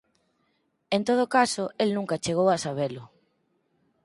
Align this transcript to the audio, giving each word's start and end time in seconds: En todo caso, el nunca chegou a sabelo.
En 0.95 1.01
todo 1.09 1.25
caso, 1.37 1.63
el 1.83 1.89
nunca 1.97 2.21
chegou 2.23 2.47
a 2.51 2.57
sabelo. 2.65 3.03